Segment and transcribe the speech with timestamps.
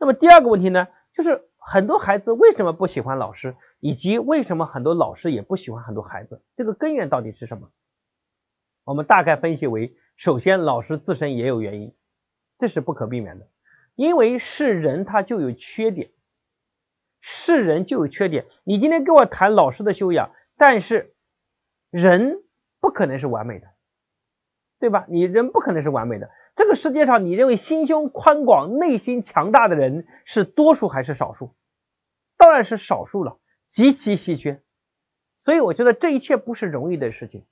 [0.00, 7.70] 那么第二个问题呢，就是很多孩子为什么不喜欢老师，以及为什么很多老师也不喜欢很多孩子，这个根源到底是什么？
[8.84, 11.94] 我们大概分析为，首先老师自身也有原因，
[12.58, 13.46] 这是不可避免的，
[13.94, 16.10] 因为是人他就有缺点，
[17.20, 18.46] 是人就有缺点。
[18.64, 21.14] 你今天跟我谈老师的修养，但是
[21.90, 22.42] 人
[22.80, 23.68] 不可能是完美的，
[24.78, 25.04] 对吧？
[25.10, 26.30] 你人不可能是完美的。
[26.60, 31.54] 这个世界上，你认为心胸宽广、内心强大的人是多数还是少数？
[32.36, 34.60] 当然是少数了，极其稀缺。
[35.38, 37.46] 所以我觉得这一切不是容易的事情。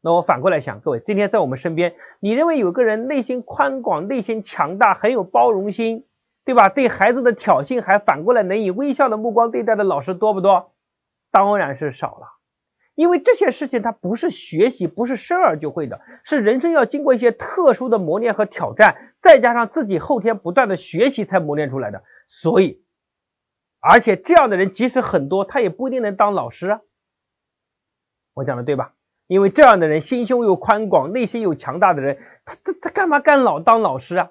[0.00, 6.06] 那我反过来想，各位，今天在我们身边，你认为有个人内心宽广、内心强大、很有包容心，
[6.46, 6.70] 对吧？
[6.70, 10.72] 对孩子的挑衅还反过来能以微笑的目光对待的老师多不多？
[11.30, 12.28] 当然是少了。
[12.94, 22.04] 因为这些事情它不是学习，不是生而就会的，是人生要经过一些特殊的磨练和挑战，再加上自己后天不断的学习才磨练出来的。
[22.28, 22.84] 所以，
[23.80, 26.80] 而且这样的人即使很多，他也不一定能当老师啊。
[28.32, 28.94] 我讲的对吧？
[29.26, 34.30] 因为这样的人心胸又宽广，内心又强大的人，他他他干嘛干老当老师啊？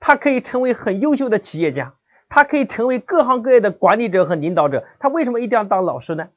[0.00, 1.94] 他可以成为很优秀的企业家，
[2.28, 4.84] 他可以成为各行各业的管理者和领导者。
[4.98, 6.28] 他为什么一定要当老师呢？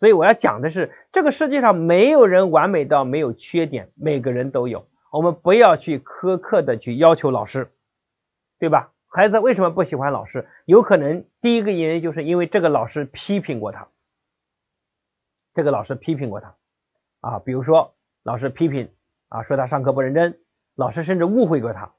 [0.00, 4.88] 所以我要讲的是，这个世界上没有人完美到没有缺点，每个人都有。
[5.12, 7.70] 我们不要去苛刻的去要求老师，
[8.58, 8.94] 对吧？
[9.08, 10.48] 孩子为什么不喜欢老师？
[10.64, 13.88] 有可能第一个原因就是因为这个老师批评过他，
[15.52, 16.54] 这个老师批评过他。
[17.20, 18.90] 啊，比如说老师批评
[19.28, 20.40] 啊，说他上课不认真，
[20.76, 21.92] 老师甚至误会过他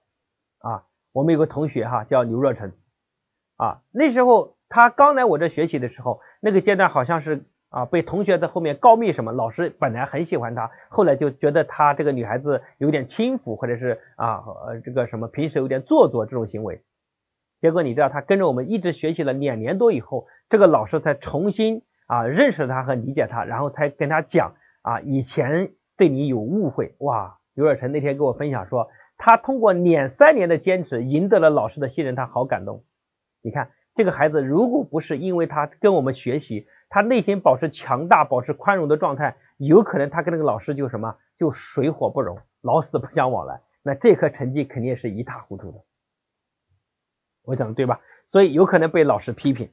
[0.57, 0.85] 啊。
[1.11, 2.73] 我们有个同学哈，叫刘若晨
[3.57, 16.83] 啊，那时候他刚来我这学习的时候，那个阶段好像是啊，被同学在后面告密什么，老师本来很喜欢他，后来就觉得他这个女孩子有点轻浮，或者是啊呃这个什么平时有点做作这种行为。
[17.59, 24.53] 结果你知道他跟着我们一直学习了两年多以后，这个老师才重新啊认识他和理解他，然后才跟他讲。
[24.83, 27.37] 啊，以前对你有误会哇！
[27.53, 32.83] 刘若晨那天跟我分享说，他通过两三年的坚持赢得了老师的信任，他好感动。
[33.43, 43.61] 你看这个孩子，如果不是因为他跟我们学习，他内心保持强大、保持宽容的状态，有可能他跟那个老师就什么就水火不容，老死不相往来。
[43.81, 45.79] 那这科成绩肯定是一塌糊涂的。
[47.43, 48.01] 我讲的对吧？
[48.27, 49.71] 所以有可能被老师批评，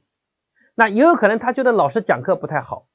[0.75, 2.87] 那也有可能他觉得老师讲课不太好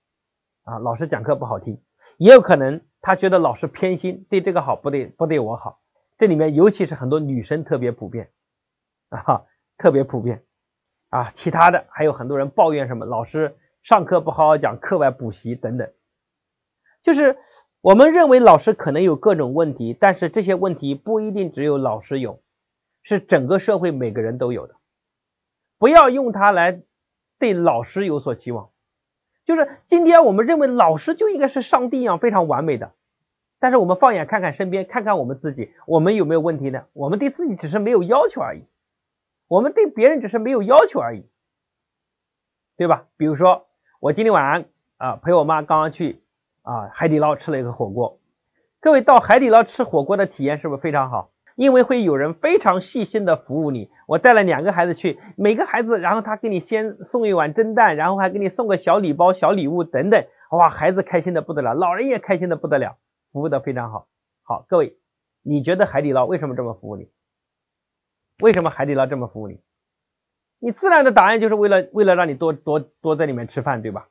[0.64, 1.80] 啊，老师讲课不好听。
[2.16, 5.80] 也有可能他觉得老师偏心，对这个好不对不对我好，
[6.16, 8.30] 这里面尤其是很多女生特别普遍
[9.10, 9.44] 啊，
[9.76, 10.44] 特别普遍
[11.10, 11.30] 啊。
[11.34, 15.92] 其他的还有很多人抱怨什么老师上课不好好讲，课外补习等等。
[17.02, 17.36] 就是
[17.82, 22.42] 我们认为老师可能有各种问题，但是这些问题不一定只有老师有，
[23.02, 24.76] 是整个社会每个人都有的。
[25.76, 26.80] 不要用它来
[27.38, 28.70] 对老师有所期望。
[29.44, 32.94] 就是今天我们认为老师就应该是上帝一样非常完美的，
[33.58, 36.86] 但是我们放眼看看身边，看看我们自己，我们有没有问题呢？
[36.94, 38.64] 我们对自己只是没有要求而已，
[39.46, 41.28] 我们对别人只是没有要求而已，
[42.78, 43.08] 对吧？
[43.18, 43.66] 比如说
[44.04, 44.66] 我今天晚上
[44.98, 46.20] 啊陪我妈刚刚去
[46.60, 48.20] 啊海底捞吃了一个火锅，
[48.78, 51.30] 各位到海底捞吃火锅的体验是不是非常好？
[51.56, 62.98] 因为会有人非常细心的服务你，我带了两个孩子去，每个孩子，然后他给你先送一碗蒸蛋，然后还给你送个小礼包、小礼物等等，哇，孩子开心的不得了，老人也开心的不得了，
[63.32, 64.06] 服务的非常好。
[64.42, 64.98] 好，各位，
[65.40, 67.08] 你觉得海底捞为什么这么服务你？
[68.42, 69.62] 为什么海底捞这么服务你？
[70.64, 74.08] 你自然的答案就是为了为了让你多多多在里面吃饭，对吧？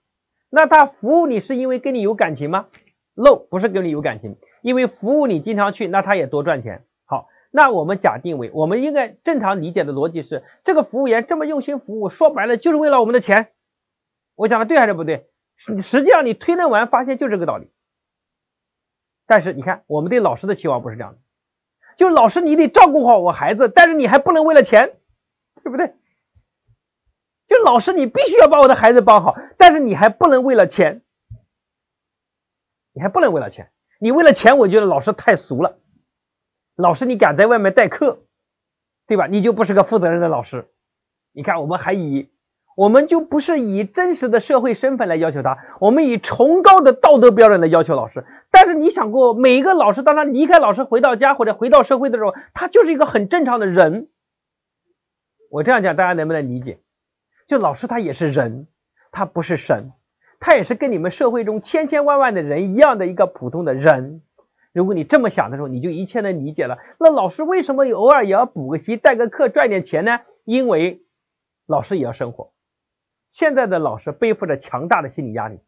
[0.52, 2.68] 那他服务你是因为跟你有感情吗
[3.16, 6.86] ？No，不是跟你有感情，因为服务你经常去，那他也多赚钱。
[7.06, 13.50] 好那我们假定为，我们应该正常理解的逻辑是，这个服务员这么用心服务，说白了就是为了我们的钱。
[14.36, 15.26] 我讲的对还是不对？
[15.58, 17.72] 实际上你推论完发现就这个道理。
[19.26, 21.20] 但是你看，我们对老师的期望不是这样的，
[21.98, 24.98] 就老师你得照顾好我孩子，但是你还不能为了钱，
[25.64, 25.96] 对不对？
[27.48, 31.02] 就老师你必须要把我的孩子帮好，但是你还不能为了钱，
[32.94, 35.78] 你还不能为了钱，你为了钱，我觉得老师太俗了。
[36.76, 38.20] 老师，你敢在外面代课，
[39.08, 39.28] 对吧？
[39.28, 40.70] 你就不是个负责任的老师。
[41.32, 42.32] 你看，我们还以，
[42.76, 48.26] 我们就不是以真实的社会身份来要求他，我们以崇高的道德标准来要求老师。
[48.50, 54.10] 但是你想过，每一个老师当他离开老师回到家或者回到社会的时候，他就是一个很正常的人。
[55.52, 56.80] 我这样讲，大家能不能理解？
[57.54, 58.66] 就老师他也是人，
[59.12, 59.92] 他不是神，
[60.40, 64.24] 他也是跟你们社会中千千万万的人一样的一个普通的人。
[64.72, 66.80] 如果你这么想的时候，你就一切能理解了。
[67.00, 70.22] 那老师为什么偶尔也要补个习、带个课赚点钱呢？
[70.46, 71.06] 因为
[71.68, 72.54] 老师也要生活。
[73.30, 75.60] 现在的老师背负着强大的心理压力。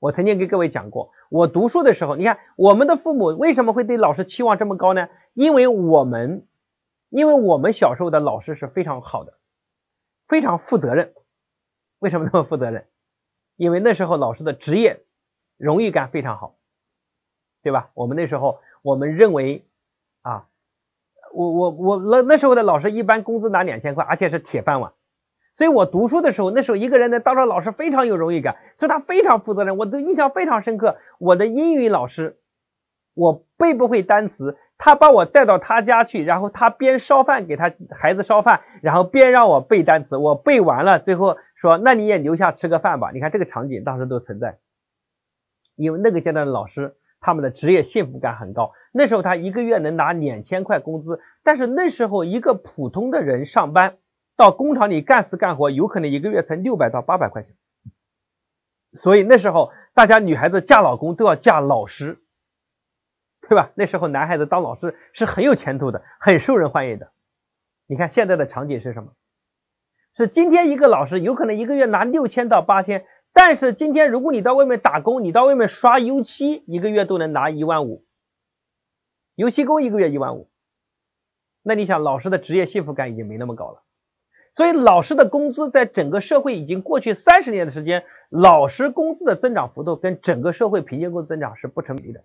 [0.00, 5.06] 我曾经给各位讲过，我读书的时候，你看我们的父母为什么会对老师期望这么高呢？
[5.34, 6.48] 因为我们，
[7.10, 9.34] 因为我们小时候的老师是非常好的，
[10.32, 11.12] 非常负责任。
[11.98, 12.86] 为什么那么负责任？
[13.56, 15.04] 因为那时候老师的职业
[15.58, 16.56] 荣誉感非常好，
[17.62, 17.90] 对吧？
[17.92, 19.68] 我们那时候我们认为
[20.22, 20.48] 啊，
[21.34, 24.94] 我我我那那时候的老师一般工资拿两千块，而且是铁饭碗。
[25.52, 30.96] 所以我读书的时候，那时候一个人呢当着老师非常有荣誉感，所以他非常负责任，我的印象非常深刻。
[31.18, 32.40] 我的英语老师，
[33.12, 43.12] 我背不会单词，他把我带到他家去，然后他边烧饭给他孩子烧饭，然后边让我背单词，我背完了，最后说那你也留下吃个饭吧。
[43.12, 44.58] 你看这个场景当时都存在，
[45.76, 53.98] 因为那个阶段的老师他们的职业幸福感很高，那时候他一个月能拿两千块工资，但是那时候一个普通的人上班。
[54.34, 57.54] 到工厂里干死干活，有可能一个月才六百到八百块钱。
[58.94, 62.21] 所以那时候大家女孩子嫁老公都要嫁老师，
[63.52, 63.70] 对吧？
[63.74, 67.12] 那时候男孩子当老师是很有前途的，很受人欢迎的。
[67.86, 69.12] 你看现在的场景是什么？
[70.16, 73.04] 是今天一个老师有可能一个月拿六千到八千，
[73.34, 78.06] 但是今天如果你到外面打工，你到外面刷油漆，一个月都能拿一万五，
[79.34, 80.48] 油漆工一个月一万五。
[81.62, 83.82] 那你想，老师的职业幸福感已经没那么高了。
[84.54, 92.24] 所以老师的工资在整个社会已经过去三十年的时间，老师工资的增长幅度跟整个社会平均工资增长是不成比例的。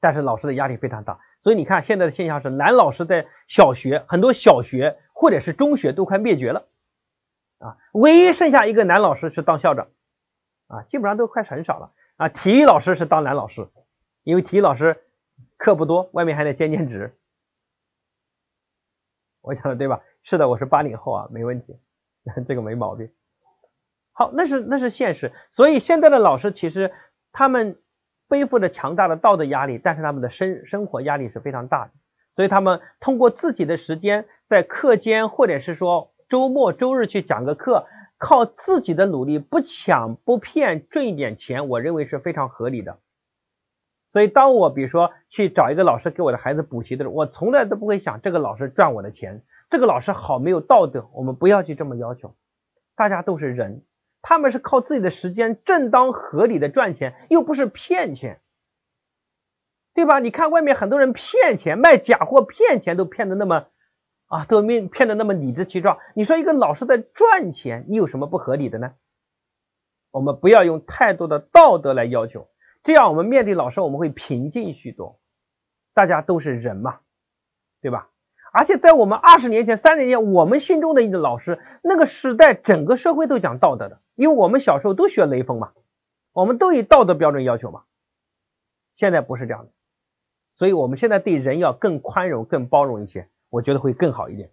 [0.00, 6.66] 但是老师的压力非常大，所以你看现在的现象是，男老师在小学很多小学或者是中学都快灭绝了
[7.58, 9.88] 啊，唯一剩下一个男老师是当校长
[10.66, 12.28] 啊，基本上都快很少了啊。
[12.28, 13.68] 体育老师是当男老师，
[14.22, 15.02] 因为体育老师
[15.56, 17.16] 课不多，外面还得兼兼职。
[19.40, 20.02] 我讲的对吧？
[20.22, 21.78] 是的，我是八零后啊，没问题，
[22.46, 23.10] 这个没毛病。
[24.12, 25.32] 好，那是那是现实。
[25.50, 26.92] 所以现在的老师其实
[27.32, 27.80] 他们
[28.28, 31.90] 背负着强大的道德压力，但是他们的生生活压力是非常大的。
[32.32, 37.86] 所以他们通过自己的时间，在课间或者是说周末周日去讲个课，
[38.18, 42.98] 靠自己的努力不抢不骗挣一点钱，我认为是非常合理的。
[44.08, 51.08] 所以，当我比如说去找一个老师给我的孩子补习的时候，我从来都不会想这个老师赚我的钱，这个老师好没有道德。
[51.12, 52.34] 我们不要去这么要求，
[52.94, 53.82] 大家都是人，
[54.28, 58.40] 他们是靠自己的时间正当合理的赚钱，又不是骗钱，
[59.94, 60.18] 对吧？
[60.18, 63.66] 你看外面很多人骗钱，卖假货骗钱都骗的那么
[64.26, 65.98] 啊，都骗骗的那么理直气壮。
[66.16, 68.94] 你说一个老师在赚钱，你有什么不合理的呢？
[70.10, 72.48] 我们不要用太多的道德来要求。
[72.82, 75.20] 这样，我们面对老师，我们会平静许多。
[75.94, 76.98] 大家都是人嘛，
[77.80, 78.10] 对吧？
[78.52, 85.72] 而且在我们二十年前、三十年前，我们心中的一个老师，那个时代，整个社会都讲道德的，因为我们小时候都学雷锋嘛，
[86.32, 87.84] 我们都以道德标准要求嘛。
[88.94, 89.70] 现在不是这样的，
[90.56, 94.50] 所以我们现在对人要更宽容、更包容一些，我觉得会更好一点，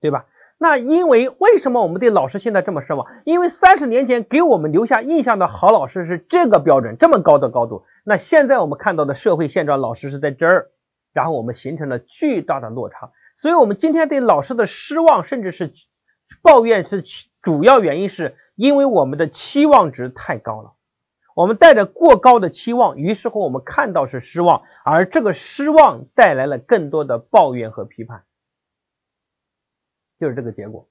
[0.00, 0.26] 对吧？
[0.60, 3.06] 那因为为什么我们对老师现在这么失望？
[3.24, 7.84] 因为三十年前给我们留下印象的好老师是这个标准，这么高的高度。
[8.02, 10.72] 那现在我们看到的社会现状，老师是在这儿，
[11.12, 13.12] 然后我们形成了巨大的落差。
[13.36, 15.72] 所以，我们今天对老师的失望，甚至是
[16.42, 17.02] 抱怨，是
[17.48, 20.74] 主要原因，是因为我们的期望值太高了。
[21.34, 28.26] 我们带着过高的期望，于是乎我们看到是失望，而这个失望带来了更多的抱怨和批判。
[30.18, 30.90] 就是这个结果。